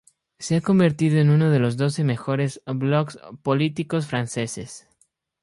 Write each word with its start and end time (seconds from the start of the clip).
Se 0.39 0.55
ha 0.55 0.61
convirtió 0.61 1.11
en 1.19 1.29
uno 1.29 1.51
de 1.51 1.59
los 1.59 1.77
doce 1.77 2.03
mejores 2.03 2.59
blogs 2.65 3.19
políticos 3.43 4.07
franceses. 4.07 4.87